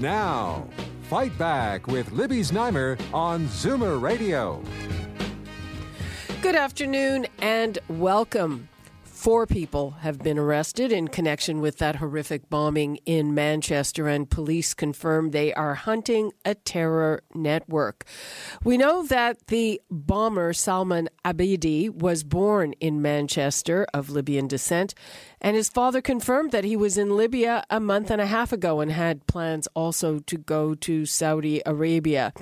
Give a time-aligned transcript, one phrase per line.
[0.00, 0.68] Now,
[1.02, 4.62] Fight Back with Libby Znaimer on Zoomer Radio.
[6.40, 8.68] Good afternoon and welcome.
[9.02, 14.74] Four people have been arrested in connection with that horrific bombing in Manchester, and police
[14.74, 18.04] confirmed they are hunting a terror network.
[18.62, 24.94] We know that the bomber Salman Abedi was born in Manchester of Libyan descent,
[25.40, 28.80] and his father confirmed that he was in Libya a month and a half ago
[28.80, 32.32] and had plans also to go to Saudi Arabia.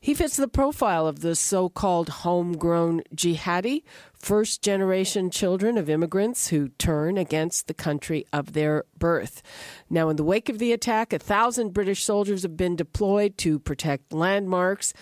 [0.00, 3.82] He fits the profile of the so called homegrown jihadi
[4.18, 9.42] first generation children of immigrants who turn against the country of their birth.
[9.88, 13.58] Now, in the wake of the attack, a thousand British soldiers have been deployed to
[13.58, 14.92] protect landmarks.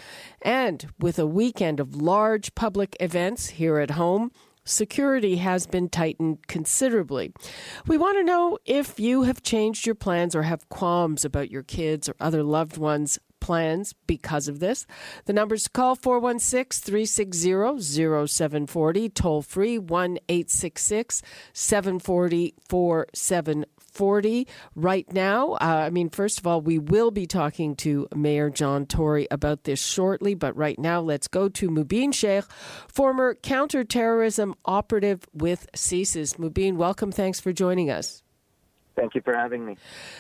[0.42, 4.31] And with a weekend of large public events here at home,
[4.65, 7.33] security has been tightened considerably.
[7.87, 11.62] We want to know if you have changed your plans or have qualms about your
[11.62, 14.87] kids or other loved ones plans because of this.
[15.27, 22.55] The numbers to call 416 360 0740, toll free 1 866 740
[23.95, 24.47] 4740.
[24.75, 28.86] Right now, uh, I mean, first of all, we will be talking to Mayor John
[28.86, 32.45] Tory about this shortly, but right now, let's go to Mubin Shaikh,
[32.89, 36.36] former counterterrorism operative with CSIS.
[36.36, 37.12] Mubin, welcome.
[37.12, 38.23] Thanks for joining us.
[38.97, 39.77] Thank you for having me.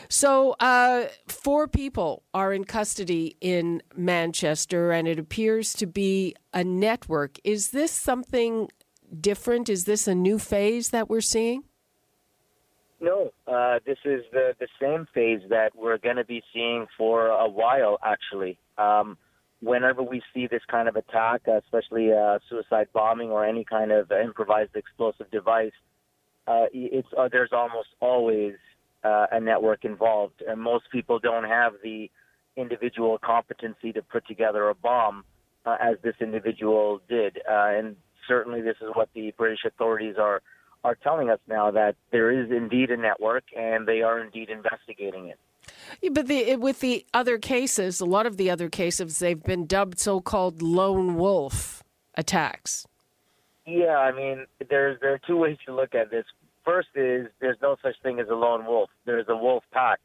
[0.08, 6.64] So, uh, four people are in custody in Manchester, and it appears to be a
[6.64, 7.38] network.
[7.44, 8.68] Is this something
[9.20, 9.68] different?
[9.68, 11.62] Is this a new phase that we're seeing?
[13.04, 17.26] No, uh, this is the, the same phase that we're going to be seeing for
[17.26, 18.56] a while, actually.
[18.78, 19.18] Um,
[19.60, 24.10] whenever we see this kind of attack, especially uh, suicide bombing or any kind of
[24.10, 25.74] improvised explosive device,
[26.46, 28.54] uh, it's uh, there's almost always
[29.04, 32.10] uh, a network involved, and most people don't have the
[32.56, 35.24] individual competency to put together a bomb
[35.66, 40.40] uh, as this individual did, uh, and certainly this is what the British authorities are
[40.84, 45.28] are telling us now that there is indeed a network, and they are indeed investigating
[45.28, 45.38] it.
[46.02, 49.66] Yeah, but the, with the other cases, a lot of the other cases, they've been
[49.66, 51.82] dubbed so-called lone wolf
[52.14, 52.86] attacks.
[53.66, 56.26] Yeah, I mean, there's there are two ways to look at this.
[56.64, 58.90] First is there's no such thing as a lone wolf.
[59.06, 60.00] There's a wolf pack.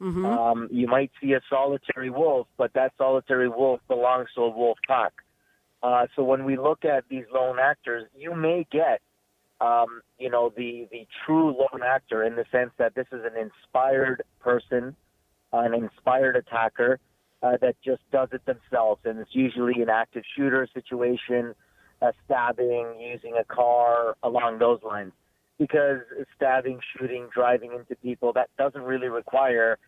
[0.00, 0.26] Mm-hmm.
[0.26, 4.78] Um, you might see a solitary wolf, but that solitary wolf belongs to a wolf
[4.86, 5.12] pack.
[5.82, 9.00] Uh, so when we look at these lone actors, you may get,
[9.60, 13.40] um, you know, the the true lone actor in the sense that this is an
[13.40, 14.94] inspired person,
[15.52, 16.98] an inspired attacker
[17.42, 21.54] uh, that just does it themselves, and it's usually an active shooter situation
[22.02, 25.12] a stabbing, using a car, along those lines.
[25.58, 26.00] Because
[26.36, 29.78] stabbing, shooting, driving into people, that doesn't really require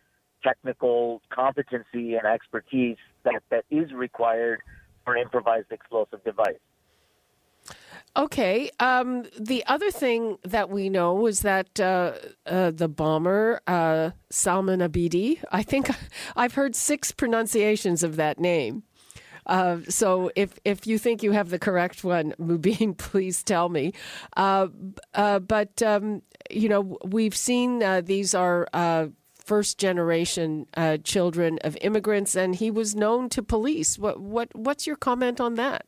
[0.42, 4.60] technical competency and expertise that, that is required
[5.04, 6.56] for an improvised explosive device.
[8.16, 8.70] Okay.
[8.80, 12.12] Um, the other thing that we know is that uh,
[12.46, 15.90] uh, the bomber, uh, Salman Abedi, I think
[16.36, 18.82] I've heard six pronunciations of that name.
[19.46, 23.94] Uh, so if if you think you have the correct one, Mubin, please tell me.
[24.36, 24.68] Uh,
[25.14, 28.68] uh, but um, you know, we've seen these are
[29.42, 30.66] first generation
[31.02, 33.98] children of immigrants, and he was known to police.
[33.98, 35.86] What what what's your comment on that?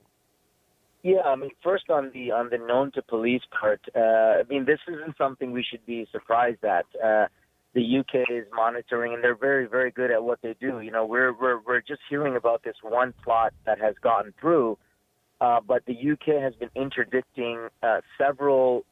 [1.02, 4.66] Yeah, I mean, first on the on the known to police part, uh, I mean,
[4.66, 7.26] this isn't something we should be surprised at Uh,
[7.72, 10.80] the UK is monitoring, and they're very, very good at what they do.
[10.80, 14.76] You know, we're we're we're just hearing about this one plot that has gotten through,
[15.40, 18.84] uh, but the UK has been interdicting uh, several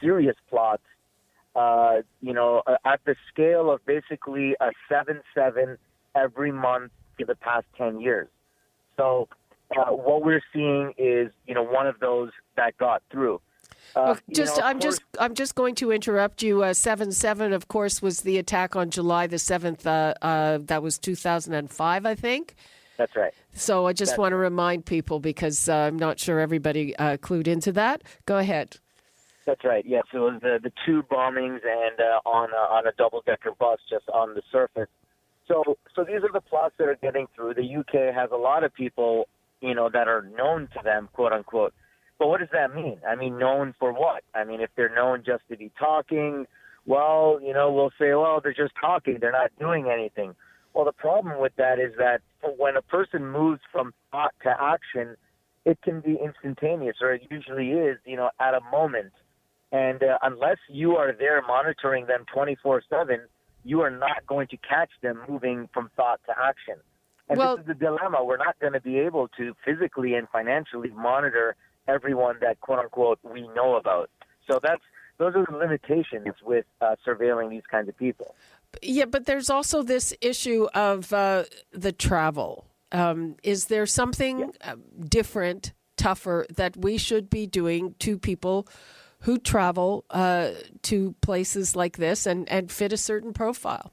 [0.00, 0.82] serious plots.
[1.56, 5.78] Uh, you know, uh, at the scale of basically a seven-seven
[6.14, 8.28] every month for the past ten years.
[8.96, 9.28] So,
[9.76, 13.40] uh, what we're seeing is, you know, one of those that got through.
[13.96, 16.62] Uh, just, know, I'm course, just, I'm just going to interrupt you.
[16.62, 19.86] Uh, seven seven, of course, was the attack on July the seventh.
[19.86, 22.54] Uh, uh that was 2005, I think.
[22.96, 23.32] That's right.
[23.54, 27.16] So I just That's want to remind people because uh, I'm not sure everybody uh,
[27.16, 28.02] clued into that.
[28.26, 28.76] Go ahead.
[29.46, 29.84] That's right.
[29.84, 33.80] Yes, it was the the two bombings and on a, on a double decker bus
[33.88, 34.88] just on the surface.
[35.50, 37.54] So, so these are the plots that are getting through.
[37.54, 39.26] The UK has a lot of people,
[39.60, 41.74] you know, that are known to them, quote unquote.
[42.18, 42.98] But what does that mean?
[43.08, 44.22] I mean, known for what?
[44.34, 46.46] I mean, if they're known just to be talking,
[46.86, 50.34] well, you know, we'll say, well, they're just talking, they're not doing anything.
[50.74, 52.20] Well, the problem with that is that
[52.58, 55.16] when a person moves from thought to action,
[55.64, 59.12] it can be instantaneous, or it usually is, you know, at a moment.
[59.72, 63.20] And uh, unless you are there monitoring them 24 7,
[63.64, 66.76] you are not going to catch them moving from thought to action.
[67.30, 68.24] And well, this is the dilemma.
[68.24, 71.54] We're not going to be able to physically and financially monitor
[71.86, 74.10] everyone that quote unquote we know about.
[74.50, 74.82] So that's
[75.18, 78.34] those are the limitations with uh, surveilling these kinds of people.
[78.82, 82.66] Yeah, but there's also this issue of uh, the travel.
[82.90, 84.72] Um, is there something yeah.
[84.72, 84.76] Uh,
[85.08, 88.66] different, tougher that we should be doing to people
[89.20, 90.50] who travel uh,
[90.82, 93.92] to places like this and, and fit a certain profile?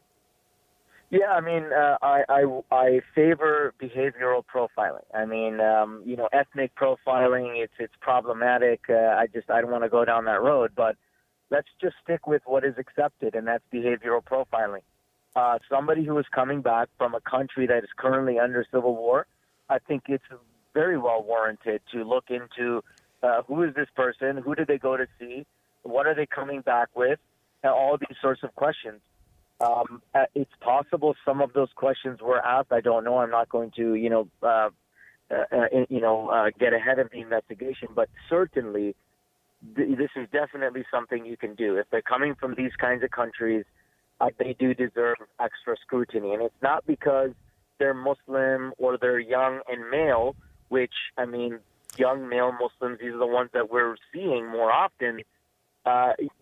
[1.09, 5.05] Yeah, I mean, uh, I, I I favor behavioral profiling.
[5.13, 8.81] I mean, um, you know, ethnic profiling it's it's problematic.
[8.89, 10.97] Uh, I just I don't want to go down that road, but
[11.49, 14.81] let's just stick with what is accepted, and that's behavioral profiling.
[15.33, 19.27] Uh, somebody who is coming back from a country that is currently under civil war,
[19.69, 20.25] I think it's
[20.73, 22.83] very well warranted to look into
[23.23, 25.45] uh, who is this person, who did they go to see,
[25.83, 27.19] what are they coming back with,
[27.63, 28.99] and all these sorts of questions.
[29.59, 32.71] Um, uh, it's possible some of those questions were asked.
[32.71, 33.17] I don't know.
[33.17, 34.69] I'm not going to, you know, uh,
[35.31, 38.95] uh, uh you know, uh, get ahead of the investigation, but certainly
[39.75, 41.75] th- this is definitely something you can do.
[41.75, 43.65] If they're coming from these kinds of countries,
[44.21, 46.33] uh, they do deserve extra scrutiny.
[46.33, 47.31] And it's not because
[47.79, 50.35] they're Muslim or they're young and male,
[50.69, 51.59] which, I mean,
[51.97, 55.21] young male Muslims, these are the ones that we're seeing more often.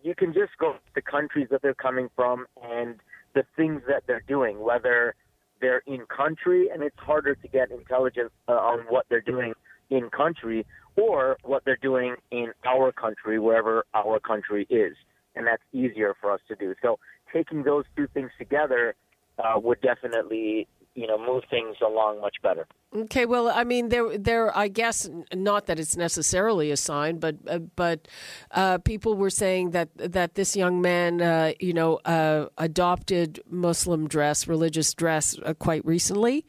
[0.02, 2.96] You can just go to the countries that they're coming from and
[3.36, 5.14] the things that they're doing, whether
[5.60, 9.52] they're in country and it's harder to get intelligence uh, on what they're doing
[9.90, 10.66] in country,
[10.96, 14.96] or what they're doing in our country, wherever our country is.
[15.36, 16.74] And that's easier for us to do.
[16.82, 16.98] So
[17.32, 18.94] taking those two things together
[19.38, 22.66] uh, would definitely you know move things along much better.
[22.94, 24.56] Okay, well, I mean, there, there.
[24.56, 28.08] I guess not that it's necessarily a sign, but uh, but
[28.50, 34.08] uh, people were saying that that this young man, uh, you know, uh, adopted Muslim
[34.08, 36.44] dress, religious dress, uh, quite recently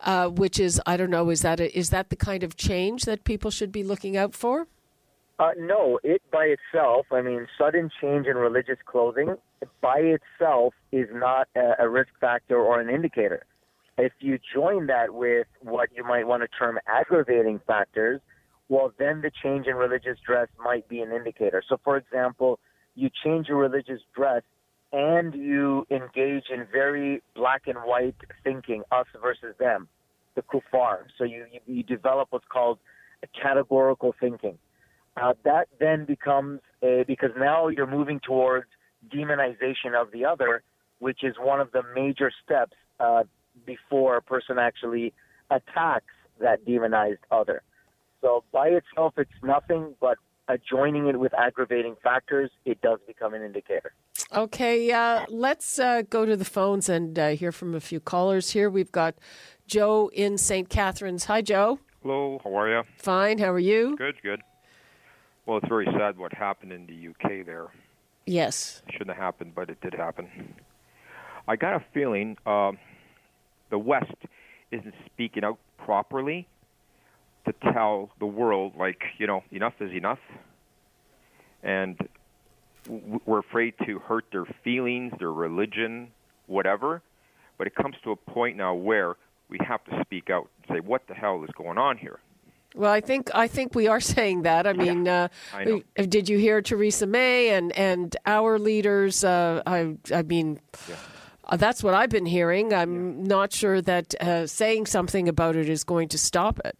[0.00, 3.04] uh, which is I don't know is that a, is that the kind of change
[3.04, 4.66] that people should be looking out for?
[5.38, 9.36] Uh, no, it by itself, I mean, sudden change in religious clothing
[9.82, 13.44] by itself is not a, a risk factor or an indicator.
[13.98, 18.20] If you join that with what you might want to term aggravating factors,
[18.68, 21.62] well, then the change in religious dress might be an indicator.
[21.66, 22.58] So, for example,
[22.94, 24.42] you change your religious dress
[24.92, 29.88] and you engage in very black and white thinking, us versus them,
[30.34, 30.98] the kuffar.
[31.18, 32.78] So you, you, you develop what's called
[33.22, 34.58] a categorical thinking.
[35.16, 38.66] Uh, that then becomes a, because now you're moving towards
[39.14, 40.62] demonization of the other,
[40.98, 43.22] which is one of the major steps uh,
[43.64, 45.12] before a person actually
[45.50, 47.62] attacks that demonized other.
[48.20, 50.18] So by itself, it's nothing, but
[50.48, 53.92] uh, joining it with aggravating factors, it does become an indicator.
[54.34, 58.50] Okay, uh, let's uh, go to the phones and uh, hear from a few callers
[58.50, 58.68] here.
[58.68, 59.14] We've got
[59.66, 60.68] Joe in St.
[60.68, 61.24] Catharines.
[61.26, 61.78] Hi, Joe.
[62.02, 62.82] Hello, how are you?
[62.98, 63.96] Fine, how are you?
[63.96, 64.40] Good, good.
[65.44, 67.68] Well, it's very sad what happened in the UK there.
[68.26, 68.82] Yes.
[68.88, 70.54] It shouldn't have happened, but it did happen.
[71.46, 72.72] I got a feeling uh,
[73.70, 74.14] the West
[74.70, 76.48] isn't speaking out properly
[77.46, 80.18] to tell the world, like, you know, enough is enough.
[81.62, 81.96] And
[83.24, 86.08] we're afraid to hurt their feelings, their religion,
[86.46, 87.02] whatever.
[87.58, 89.16] But it comes to a point now where
[89.48, 92.18] we have to speak out and say, "What the hell is going on here?"
[92.74, 94.66] Well, I think I think we are saying that.
[94.66, 99.24] I mean, yeah, uh, I did you hear Theresa May and and our leaders?
[99.24, 100.60] Uh, I I mean.
[100.88, 100.96] Yeah.
[101.46, 102.74] Uh, that's what I've been hearing.
[102.74, 103.26] I'm yeah.
[103.26, 106.76] not sure that uh, saying something about it is going to stop it.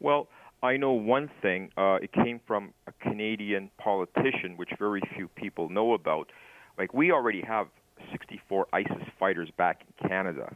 [0.00, 0.28] Well,
[0.62, 1.70] I know one thing.
[1.76, 6.30] Uh, it came from a Canadian politician, which very few people know about.
[6.78, 7.66] Like we already have
[8.12, 10.54] 64 ISIS fighters back in Canada.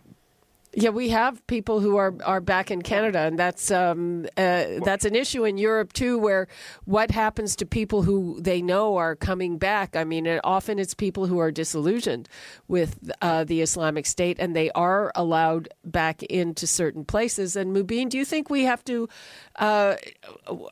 [0.80, 5.04] Yeah, we have people who are, are back in Canada, and that's um, uh, that's
[5.04, 6.18] an issue in Europe too.
[6.18, 6.46] Where
[6.84, 9.96] what happens to people who they know are coming back?
[9.96, 12.28] I mean, often it's people who are disillusioned
[12.68, 17.56] with uh, the Islamic State, and they are allowed back into certain places.
[17.56, 19.08] And Mubin, do you think we have to?
[19.56, 19.96] Uh,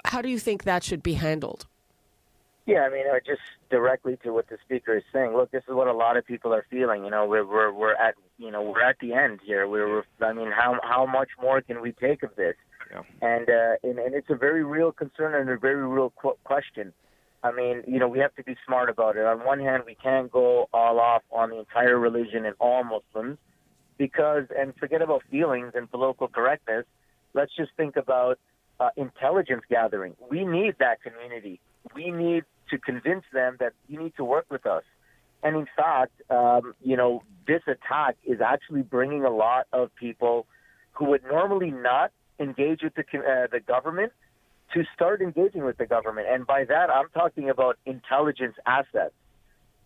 [0.05, 1.67] how do you think that should be handled?
[2.67, 5.33] Yeah, I mean, I just directly to what the speaker is saying.
[5.35, 7.05] Look, this is what a lot of people are feeling.
[7.05, 9.69] You know, we're we're, we're at you know we're at the end here.
[9.69, 12.55] We're, we're I mean, how how much more can we take of this?
[12.91, 13.03] Yeah.
[13.21, 16.93] And, uh, and and it's a very real concern and a very real qu- question.
[17.43, 19.25] I mean, you know, we have to be smart about it.
[19.25, 23.39] On one hand, we can't go all off on the entire religion and all Muslims
[23.99, 26.85] because, and forget about feelings and political correctness.
[27.35, 28.39] Let's just think about
[28.81, 30.17] uh, intelligence gathering.
[30.31, 31.61] We need that community.
[31.95, 34.83] We need to convince them that you need to work with us.
[35.43, 40.47] And in fact, um, you know, this attack is actually bringing a lot of people
[40.93, 44.13] who would normally not engage with the uh, the government
[44.75, 46.27] to start engaging with the government.
[46.31, 49.15] And by that, I'm talking about intelligence assets.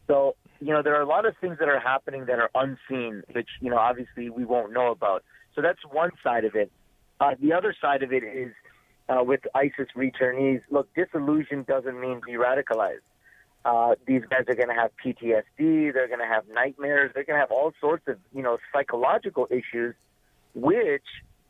[0.07, 3.23] So, you know, there are a lot of things that are happening that are unseen,
[3.33, 5.23] which, you know, obviously we won't know about.
[5.55, 6.73] So that's one side of it.
[7.21, 8.53] Uh, the other side of it is
[9.11, 10.63] uh, with ISIS returnees.
[10.71, 13.01] Look, disillusion doesn't mean be radicalized.
[13.65, 15.93] Uh, these guys are going to have PTSD.
[15.93, 17.11] They're going to have nightmares.
[17.15, 19.95] They're going to have all sorts of, you know, psychological issues,
[20.55, 21.05] which,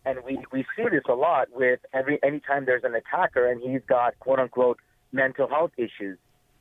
[0.05, 3.83] and we, we see this a lot with every anytime there's an attacker and he's
[3.87, 4.79] got quote unquote
[5.13, 6.19] mental health issues.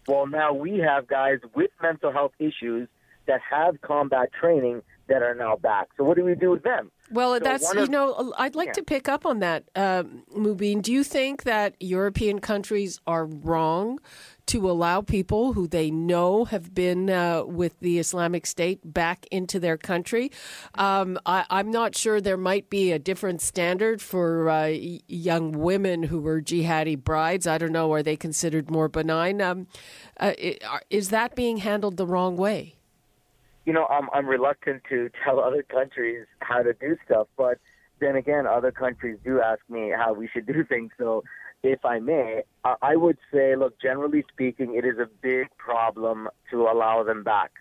[0.08, 2.88] Well, now we have guys with mental health issues
[3.26, 5.90] that have combat training that are now back.
[5.98, 6.92] So what do we do with them?
[7.12, 8.74] Well, So that's you of- know, I'd like Yeah.
[8.74, 10.82] to pick up on that, um, Mubin.
[10.82, 14.00] Do you think that European countries are wrong
[14.46, 19.60] to allow people who they know have been uh, with the Islamic State back into
[19.60, 20.32] their country?
[20.76, 24.68] Um, I, I'm not sure there might be a different standard for uh,
[25.08, 27.48] young women who were jihadi brides.
[27.48, 27.92] I don't know.
[27.92, 29.42] Are they considered more benign?
[29.42, 29.66] Um,
[30.20, 30.34] uh,
[30.92, 32.76] is that being handled the wrong way?
[33.70, 37.60] You know, I'm I'm reluctant to tell other countries how to do stuff, but
[38.00, 40.92] then again, other countries do ask me how we should do things.
[40.98, 41.24] So,
[41.62, 46.30] if I may, I I would say, look, generally speaking, it is a big problem
[46.50, 47.52] to allow them back.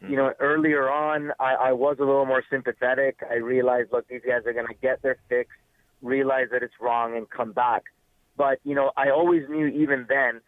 [0.00, 0.14] You hmm.
[0.14, 3.16] know, earlier on, I, I was a little more sympathetic.
[3.28, 5.50] I realized, look, these guys are going to get their fix,
[6.02, 7.82] realize that it's wrong, and come back.
[8.36, 10.40] But you know, I always knew even then,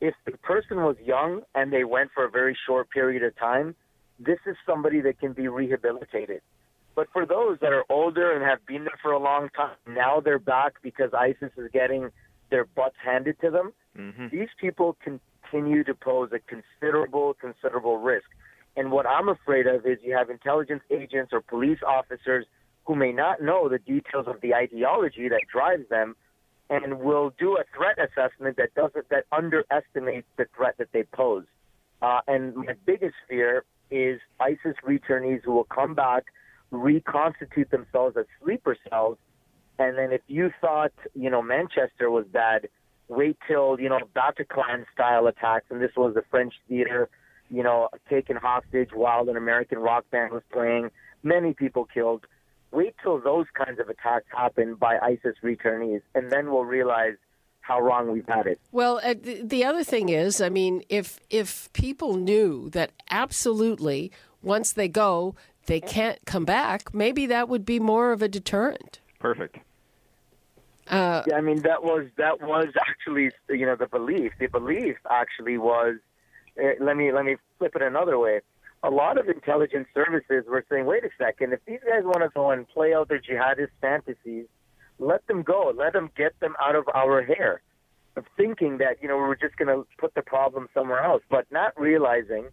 [0.00, 3.76] if the person was young and they went for a very short period of time,
[4.18, 6.40] this is somebody that can be rehabilitated.
[6.94, 10.20] But for those that are older and have been there for a long time, now
[10.20, 12.10] they're back because ISIS is getting
[12.50, 13.72] their butts handed to them.
[13.94, 18.26] hmm These people continue to pose a considerable, considerable risk.
[18.76, 22.46] And what I'm afraid of is you have intelligence agents or police officers
[22.84, 26.14] who may not know the details of the ideology that drives them
[26.70, 31.44] and will do a threat assessment that doesn't that underestimates the threat that they pose.
[32.02, 36.24] Uh, and my biggest fear is ISIS returnees who will come back,
[36.70, 39.18] reconstitute themselves as sleeper cells,
[39.78, 42.68] and then if you thought you know Manchester was bad,
[43.08, 47.08] wait till you know Bataclan style attacks, and this was the French theater,
[47.50, 50.90] you know, taken hostage while an American rock band was playing,
[51.22, 52.26] many people killed.
[52.72, 57.14] Wait till those kinds of attacks happen by ISIS returnees, and then we'll realize
[57.66, 58.60] how wrong we've had it.
[58.70, 64.12] Well, uh, the, the other thing is, I mean, if if people knew that absolutely
[64.42, 65.34] once they go
[65.66, 69.00] they can't come back, maybe that would be more of a deterrent.
[69.18, 69.56] Perfect.
[70.86, 74.32] Uh, Yeah, I mean that was that was actually you know the belief.
[74.38, 75.96] The belief actually was.
[76.58, 78.40] Uh, let me let me flip it another way.
[78.84, 82.28] A lot of intelligence services were saying, "Wait a second, if these guys want to
[82.28, 84.46] go and play out their jihadist fantasies,
[84.98, 85.72] let them go.
[85.76, 87.62] Let them get them out of our hair."
[88.16, 91.22] Of thinking that you know we were just going to put the problem somewhere else,
[91.28, 92.46] but not realizing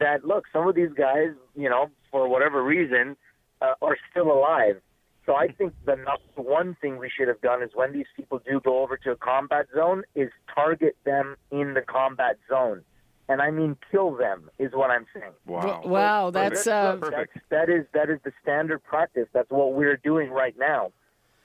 [0.00, 3.16] that look, some of these guys, you know, for whatever reason,
[3.60, 4.80] uh, are still alive.
[5.26, 8.40] So I think the number one thing we should have done is when these people
[8.48, 12.82] do go over to a combat zone, is target them in the combat zone,
[13.28, 15.32] and I mean kill them is what I'm saying.
[15.46, 15.60] Wow.
[15.60, 19.26] w- wow, that's uh, Look, that's that is that is the standard practice.
[19.34, 20.92] That's what we're doing right now.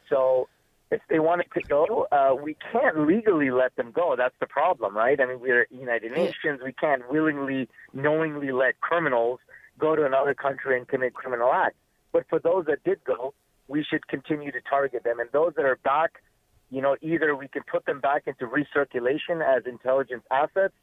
[0.09, 0.47] So
[0.91, 4.15] if they wanted to go, uh, we can't legally let them go.
[4.17, 5.19] That's the problem, right?
[5.19, 6.61] I mean, we're United Nations.
[6.63, 9.39] We can't willingly, knowingly let criminals
[9.79, 11.77] go to another country and commit criminal acts.
[12.11, 13.33] But for those that did go,
[13.67, 15.19] we should continue to target them.
[15.19, 16.21] And those that are back,
[16.69, 20.73] you know, either we can put them back into recirculation as intelligence assets,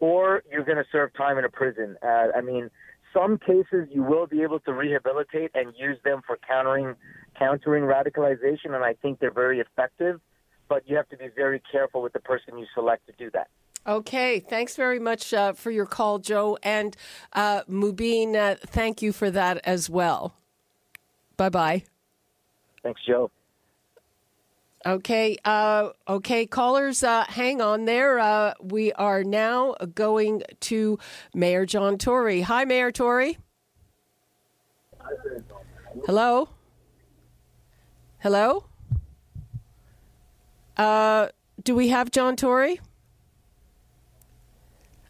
[0.00, 1.96] or you're going to serve time in a prison.
[2.02, 2.70] Uh, I mean,
[3.14, 6.94] some cases you will be able to rehabilitate and use them for countering
[7.38, 10.20] countering radicalization, and I think they're very effective.
[10.68, 13.48] But you have to be very careful with the person you select to do that.
[13.86, 14.40] okay.
[14.40, 16.96] Thanks very much uh, for your call, Joe, and
[17.32, 18.34] uh, Mubin.
[18.34, 20.34] Uh, thank you for that as well.
[21.36, 21.84] Bye bye.
[22.82, 23.30] Thanks, Joe.
[24.84, 28.20] Okay, uh, okay, callers, uh, hang on there.
[28.20, 30.96] Uh, we are now going to
[31.34, 32.42] Mayor John Tory.
[32.42, 33.36] Hi, Mayor Tory.
[36.04, 36.50] Hello.
[38.26, 38.64] Hello.
[40.76, 41.28] Uh,
[41.62, 42.80] do we have John Tory?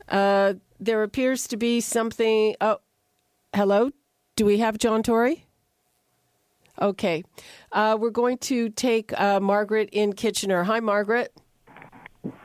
[0.07, 2.57] Uh, there appears to be something.
[2.61, 2.77] Oh,
[3.55, 3.93] hello.
[4.37, 5.47] Do we have John Tory?
[6.79, 7.25] Okay.
[7.73, 10.63] Uh, we're going to take uh, Margaret in Kitchener.
[10.65, 11.33] Hi, Margaret.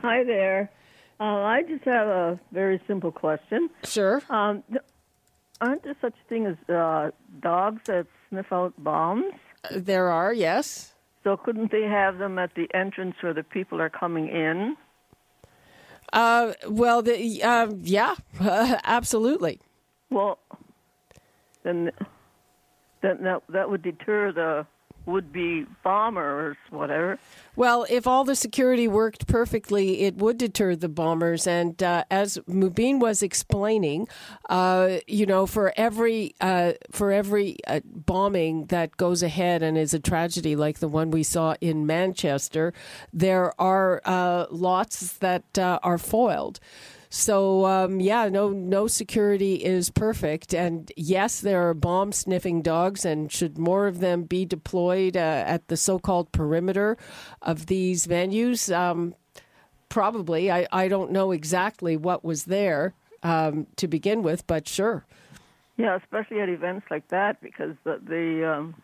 [0.00, 0.72] Hi there.
[1.20, 3.68] Uh, I just have a very simple question.
[3.84, 4.22] Sure.
[4.30, 4.62] Um,
[5.60, 7.10] aren't there such thing as uh,
[7.42, 9.34] dogs that sniff out bombs?
[9.70, 10.92] There are, yes.
[11.24, 14.76] So couldn't they have them at the entrance where the people are coming in?
[16.12, 18.16] Uh, well, the, uh, yeah,
[18.84, 19.60] absolutely.
[20.10, 20.38] Well,
[21.62, 21.90] then,
[23.00, 24.66] then that, that would deter the
[25.06, 27.18] would-be bombers, whatever.
[27.56, 31.46] Well, if all the security worked perfectly, it would deter the bombers.
[31.46, 34.08] And uh, as Mubin was explaining,
[34.48, 39.92] uh, you know, for every uh, for every uh, bombing that goes ahead and is
[39.92, 42.72] a tragedy like the one we saw in Manchester,
[43.12, 46.60] there are uh, lots that uh, are foiled.
[47.14, 53.04] So um, yeah, no no security is perfect, and yes, there are bomb sniffing dogs,
[53.04, 56.96] and should more of them be deployed uh, at the so-called perimeter
[57.42, 58.74] of these venues?
[58.74, 59.14] Um,
[59.90, 60.50] probably.
[60.50, 65.04] I, I don't know exactly what was there um, to begin with, but sure.
[65.76, 68.74] Yeah, especially at events like that, because the the, um,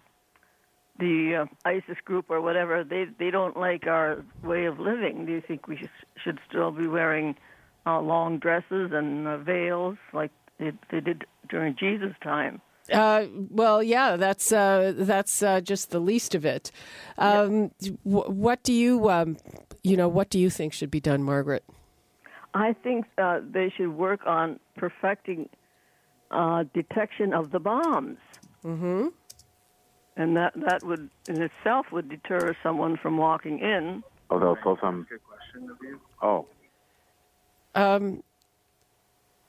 [0.98, 5.24] the uh, ISIS group or whatever they they don't like our way of living.
[5.24, 5.90] Do you think we should,
[6.22, 7.36] should still be wearing
[7.88, 12.60] uh, long dresses and uh, veils like they, they did during Jesus' time?
[12.92, 16.70] Uh, well, yeah, that's uh, that's uh, just the least of it.
[17.18, 17.70] Um,
[18.04, 19.36] w- what do you, um,
[19.82, 21.64] you know, what do you think should be done, Margaret?
[22.54, 25.48] I think uh, they should work on perfecting
[26.30, 28.18] uh, detection of the bombs.
[28.64, 29.08] Mm-hmm.
[30.16, 34.02] And that, that would, in itself, would deter someone from walking in.
[34.30, 35.06] Oh, they'll pull some.
[36.22, 36.46] Oh,
[37.78, 38.22] Um,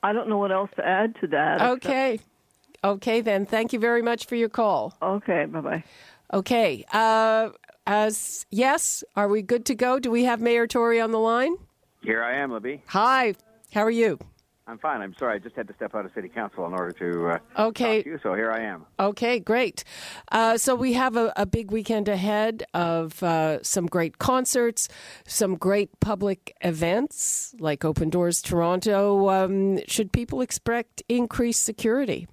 [0.03, 1.55] I don't know what else to add to that.
[1.55, 2.19] except- okay,
[2.83, 3.45] okay, then.
[3.45, 4.93] Thank you very much for your call.
[5.01, 5.83] Okay, bye bye.
[6.33, 7.49] Okay, uh,
[7.87, 9.99] as yes, are we good to go?
[9.99, 11.55] Do we have Mayor Tory on the line?
[12.03, 12.81] here I am, Libby.
[12.87, 13.33] Hi,
[13.73, 14.19] how are you?
[14.69, 15.01] I'm fine.
[15.01, 15.33] I'm sorry.
[15.35, 17.97] I just had to step out of city council in order to uh, Okay.
[17.97, 18.19] talk to you.
[18.21, 18.85] So here I am.
[18.99, 19.83] Okay, great.
[20.31, 24.87] Uh, so we have a, a big weekend ahead of uh, some great concerts,
[25.25, 29.29] some great public events like Open Doors Toronto.
[29.29, 32.27] Um, should people expect increased security?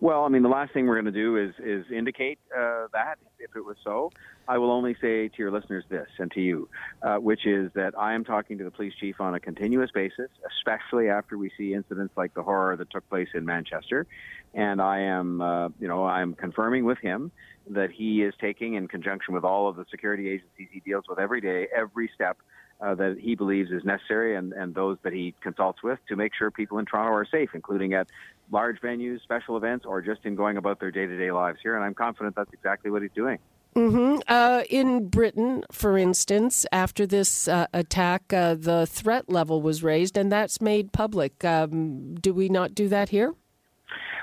[0.00, 3.16] Well, I mean, the last thing we're going to do is is indicate uh, that
[3.38, 4.10] if it was so.
[4.50, 6.68] I will only say to your listeners this and to you,
[7.02, 10.28] uh, which is that I am talking to the police chief on a continuous basis,
[10.44, 14.08] especially after we see incidents like the horror that took place in Manchester,
[14.52, 17.30] and I am, uh, you know, I'm confirming with him
[17.68, 21.20] that he is taking, in conjunction with all of the security agencies he deals with
[21.20, 22.36] every day, every step
[22.80, 26.32] uh, that he believes is necessary and, and those that he consults with to make
[26.34, 28.08] sure people in Toronto are safe, including at
[28.50, 31.76] large venues, special events, or just in going about their day to day lives here.
[31.76, 33.38] And I'm confident that's exactly what he's doing.
[33.74, 39.82] Hmm Uh, in Britain, for instance, after this uh, attack, uh, the threat level was
[39.82, 41.44] raised, and that's made public.
[41.44, 43.34] Um, do we not do that here?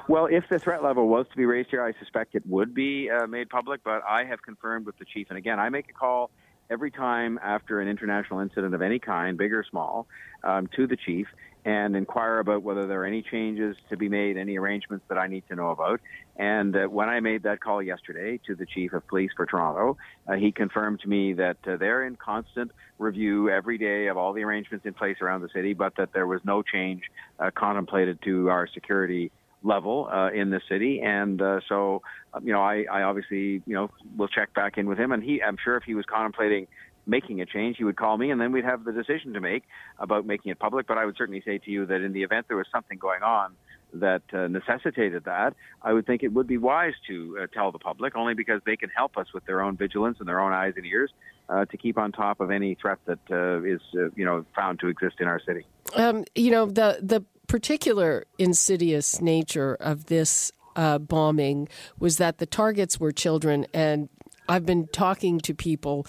[0.08, 3.10] Well, if the threat level was to be raised here, I suspect it would be
[3.10, 3.84] uh, made public.
[3.84, 6.32] But I have confirmed with the chief, and again, I make a call
[6.70, 10.08] every time after an international incident of any kind, big or small,
[10.44, 11.28] um, to the chief
[11.66, 15.28] and inquire about whether there are any changes to be made, any arrangements that I
[15.28, 16.00] need to know about.
[16.38, 19.98] And uh, when I made that call yesterday to the chief of police for Toronto,
[20.30, 24.32] uh, he confirmed to me that uh, they're in constant review every day of all
[24.32, 27.02] the arrangements in place around the city, but that there was no change
[27.38, 29.30] uh, contemplated to our security
[29.64, 32.02] level uh, in the city, and uh, so
[32.34, 35.24] uh, you know, I, I obviously you know will check back in with him, and
[35.24, 36.68] he, I'm sure if he was contemplating
[37.08, 39.64] making a change, he would call me, and then we'd have the decision to make
[39.98, 40.88] about making it public.
[40.88, 43.24] But I would certainly say to you that in the event there was something going
[43.24, 43.56] on
[43.94, 47.80] that uh, necessitated that, I would think it would be wise to uh, tell the
[47.80, 50.74] public, only because they can help us with their own vigilance and their own eyes
[50.76, 51.12] and ears
[51.50, 54.80] uh, to keep on top of any threat that uh, is uh, you know found
[54.82, 55.66] to exist in our city.
[55.96, 62.46] Um, you know the the particular insidious nature of this uh, bombing was that the
[62.46, 64.10] targets were children, and
[64.48, 66.06] I've been talking to people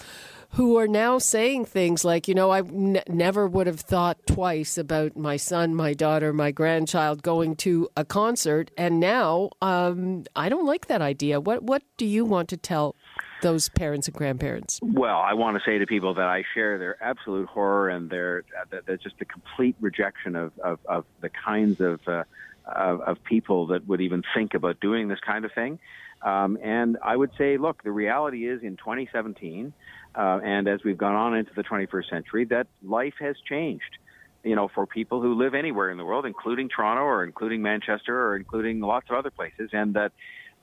[0.53, 4.77] who are now saying things like, you know, I n- never would have thought twice
[4.77, 10.49] about my son, my daughter, my grandchild going to a concert, and now um, I
[10.49, 11.39] don't like that idea.
[11.39, 12.95] What what do you want to tell
[13.41, 14.79] those parents and grandparents?
[14.81, 18.43] Well, I want to say to people that I share their absolute horror and their
[18.59, 22.23] uh, just the complete rejection of, of, of the kinds of, uh,
[22.65, 25.79] of, of people that would even think about doing this kind of thing.
[26.21, 29.73] Um, and I would say, look, the reality is in 2017,
[30.15, 33.97] uh, and as we've gone on into the 21st century, that life has changed.
[34.43, 38.27] You know, for people who live anywhere in the world, including Toronto or including Manchester
[38.27, 40.13] or including lots of other places, and that,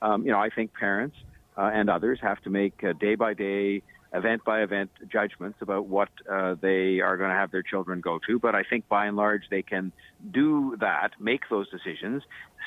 [0.01, 1.15] um, you know, I think parents
[1.57, 3.81] uh, and others have to make day by day,
[4.13, 8.19] event by event judgments about what uh, they are going to have their children go
[8.27, 8.39] to.
[8.39, 9.91] But I think by and large they can
[10.31, 12.23] do that, make those decisions,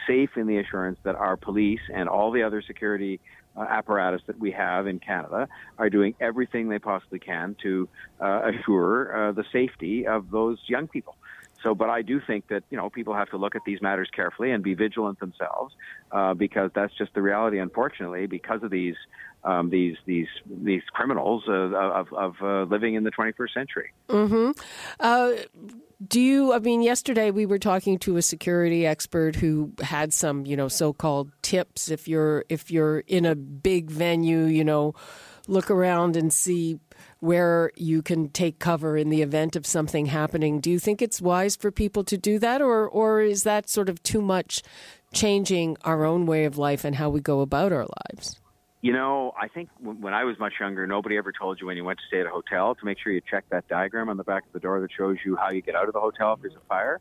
[0.07, 3.21] safe in the assurance that our police and all the other security
[3.57, 5.49] uh, apparatus that we have in Canada
[5.79, 7.89] are doing everything they possibly can to
[8.21, 11.17] uh, assure uh, the safety of those young people.
[11.63, 14.09] So, but I do think that you know people have to look at these matters
[14.15, 15.75] carefully and be vigilant themselves,
[16.11, 17.59] uh, because that's just the reality.
[17.59, 18.97] Unfortunately, because of these
[19.45, 23.93] um, these these these criminals uh, of of uh, living in the 21st century.
[24.09, 24.51] Mm-hmm.
[24.99, 25.33] Uh,
[26.07, 26.53] do you?
[26.53, 30.69] I mean, yesterday we were talking to a security expert who had some, you know,
[30.69, 31.91] so-called tips.
[31.91, 34.95] If you're if you're in a big venue, you know,
[35.51, 36.79] look around and see
[37.19, 40.61] where you can take cover in the event of something happening.
[40.61, 43.89] Do you think it's wise for people to do that, or or is that sort
[43.89, 44.63] of too much
[45.13, 48.41] changing our own way of life and how we go about our lives?
[48.83, 51.85] You know, I think when I was much younger, nobody ever told you when you
[51.85, 54.25] went to stay at a hotel to make sure you check that diagram on the
[54.25, 56.41] back of the door that shows you how you get out of the hotel if
[56.41, 56.99] there's a fire.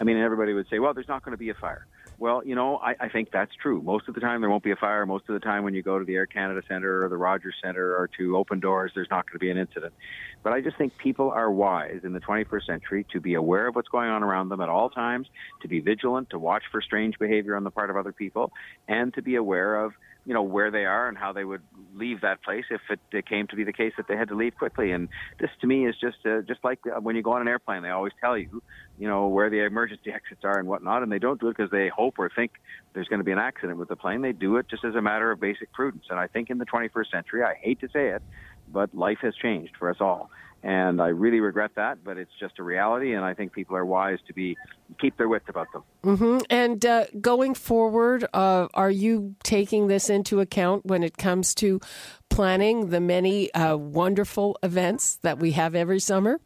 [0.00, 1.86] I mean, everybody would say, well, there's not going to be a fire.
[2.20, 3.80] Well, you know, I, I think that's true.
[3.80, 5.06] Most of the time, there won't be a fire.
[5.06, 7.54] Most of the time, when you go to the Air Canada Centre or the Rogers
[7.62, 9.94] Centre or to Open Doors, there's not going to be an incident.
[10.42, 13.76] But I just think people are wise in the 21st century to be aware of
[13.76, 15.28] what's going on around them at all times,
[15.62, 18.50] to be vigilant, to watch for strange behavior on the part of other people,
[18.88, 19.92] and to be aware of
[20.28, 21.62] you know where they are and how they would
[21.94, 24.54] leave that place if it, came to be the case that they had to leave
[24.56, 24.92] quickly.
[24.92, 25.08] And
[25.40, 27.82] this, to me, is just uh, just like uh, when you go on an airplane,
[27.82, 28.62] they always tell you,
[28.98, 31.70] you know, where the emergency exits are and whatnot, and they don't do it because
[31.70, 32.52] they hope or think
[32.92, 34.20] there's going to be an accident with the plane.
[34.20, 36.04] They do it just as a matter of basic prudence.
[36.10, 38.22] And I think in the 21st century, I hate to say it,
[38.70, 40.30] but life has changed for us all
[40.62, 43.86] and I really regret that, but it's just a reality, and I think people are
[43.86, 44.56] wise to be
[45.00, 45.82] keep their wits about them.
[46.04, 46.38] Mm-hmm.
[46.50, 51.80] And uh, going forward, uh, are you taking this into account when it comes to
[52.28, 56.40] planning the many uh, wonderful events that we have every summer?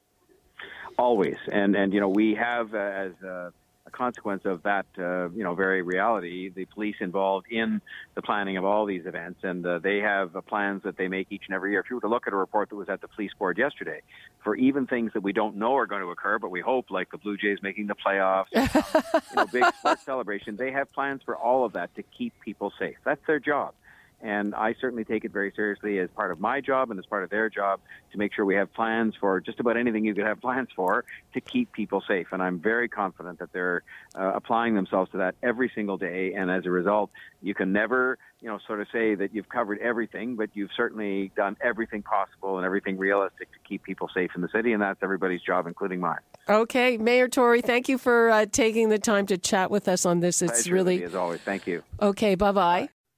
[0.98, 3.51] Always, and and you know we have uh, as uh,
[3.92, 7.81] consequence of that, uh, you know, very reality, the police involved in
[8.14, 11.28] the planning of all these events, and uh, they have uh, plans that they make
[11.31, 11.81] each and every year.
[11.81, 14.02] If you were to look at a report that was at the police board yesterday,
[14.42, 17.11] for even things that we don't know are going to occur, but we hope, like
[17.11, 21.37] the Blue Jays making the playoffs, you know, big sports celebration, they have plans for
[21.37, 22.96] all of that to keep people safe.
[23.05, 23.74] That's their job.
[24.22, 27.24] And I certainly take it very seriously as part of my job and as part
[27.24, 27.80] of their job
[28.12, 31.04] to make sure we have plans for just about anything you could have plans for
[31.35, 32.28] to keep people safe.
[32.30, 33.82] And I'm very confident that they're
[34.14, 36.35] uh, applying themselves to that every single day.
[36.35, 37.11] And as a result,
[37.42, 41.32] you can never, you know, sort of say that you've covered everything, but you've certainly
[41.35, 44.72] done everything possible and everything realistic to keep people safe in the city.
[44.72, 46.20] And that's everybody's job, including mine.
[46.48, 50.20] Okay, Mayor Tory, thank you for uh, taking the time to chat with us on
[50.20, 50.42] this.
[50.42, 51.40] It's Pleasure really as always.
[51.40, 51.82] Thank you.
[52.00, 52.88] Okay, bye bye.